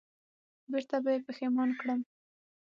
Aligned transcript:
بېرته 0.71 0.95
به 1.03 1.09
یې 1.13 1.19
پښېمان 1.27 1.69
کړم 1.79 1.99